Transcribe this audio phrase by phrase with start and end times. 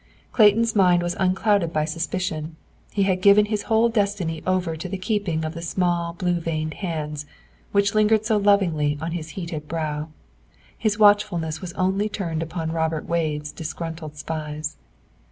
[0.31, 2.55] Clayton's mind was unclouded by suspicion.
[2.91, 6.73] He had given his whole destiny over to the keeping of the small blue veined
[6.73, 7.27] hands,
[7.71, 10.09] which lingered so lovingly on his heated brow.
[10.75, 14.75] His watchfulness was only turned upon Robert Wade's disgruntled spies.